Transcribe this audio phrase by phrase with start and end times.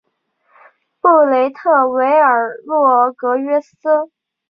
[0.99, 3.75] 布雷特维尔洛格约斯。